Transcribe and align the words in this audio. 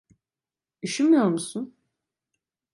Üşümüyor 0.83 1.25
musun? 1.25 1.75